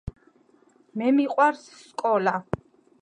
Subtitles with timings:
[1.01, 2.35] მე მიყვარს სკოლა